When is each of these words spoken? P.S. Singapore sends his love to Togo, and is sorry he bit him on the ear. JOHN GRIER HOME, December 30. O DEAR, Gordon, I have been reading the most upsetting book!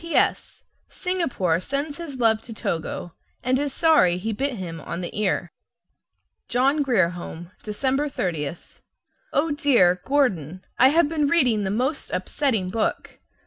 P.S. 0.01 0.63
Singapore 0.89 1.61
sends 1.61 1.99
his 1.99 2.15
love 2.17 2.41
to 2.41 2.53
Togo, 2.55 3.13
and 3.43 3.59
is 3.59 3.71
sorry 3.71 4.17
he 4.17 4.33
bit 4.33 4.53
him 4.53 4.81
on 4.81 5.01
the 5.01 5.15
ear. 5.15 5.51
JOHN 6.49 6.81
GRIER 6.81 7.09
HOME, 7.09 7.51
December 7.61 8.09
30. 8.09 8.55
O 9.31 9.51
DEAR, 9.51 10.01
Gordon, 10.03 10.65
I 10.79 10.87
have 10.87 11.07
been 11.07 11.27
reading 11.27 11.63
the 11.65 11.69
most 11.69 12.09
upsetting 12.09 12.71
book! 12.71 13.19